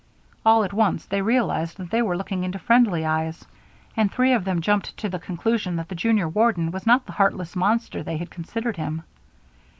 [0.43, 3.45] All at once, they realized that they were looking into friendly eyes,
[3.95, 7.11] and three of them jumped to the conclusion that the junior warden was not the
[7.11, 9.03] heartless monster they had considered him.